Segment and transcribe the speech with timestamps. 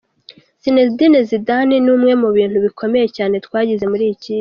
[0.61, 4.29] "Zinedine Zidane ni umwe mu bintu bikomeye cyane twagize muri iyi kipe".